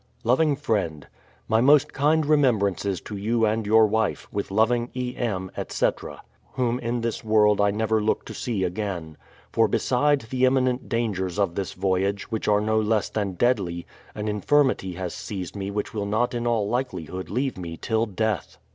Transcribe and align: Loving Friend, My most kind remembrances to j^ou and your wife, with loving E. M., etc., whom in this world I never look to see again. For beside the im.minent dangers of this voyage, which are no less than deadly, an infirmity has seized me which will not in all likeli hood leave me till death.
Loving 0.23 0.55
Friend, 0.55 1.05
My 1.47 1.61
most 1.61 1.93
kind 1.93 2.25
remembrances 2.25 2.99
to 3.01 3.13
j^ou 3.13 3.47
and 3.47 3.67
your 3.67 3.85
wife, 3.85 4.27
with 4.33 4.49
loving 4.49 4.89
E. 4.95 5.15
M., 5.15 5.51
etc., 5.55 6.23
whom 6.53 6.79
in 6.79 7.01
this 7.01 7.23
world 7.23 7.61
I 7.61 7.69
never 7.69 8.01
look 8.01 8.25
to 8.25 8.33
see 8.33 8.63
again. 8.63 9.15
For 9.51 9.67
beside 9.67 10.21
the 10.21 10.45
im.minent 10.45 10.89
dangers 10.89 11.37
of 11.37 11.53
this 11.53 11.73
voyage, 11.73 12.31
which 12.31 12.47
are 12.47 12.61
no 12.61 12.79
less 12.79 13.09
than 13.09 13.33
deadly, 13.33 13.85
an 14.15 14.27
infirmity 14.27 14.93
has 14.93 15.13
seized 15.13 15.55
me 15.55 15.69
which 15.69 15.93
will 15.93 16.07
not 16.07 16.33
in 16.33 16.47
all 16.47 16.67
likeli 16.67 17.07
hood 17.07 17.29
leave 17.29 17.55
me 17.59 17.77
till 17.79 18.07
death. 18.07 18.57